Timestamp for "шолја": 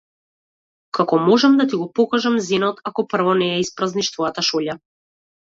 4.51-4.77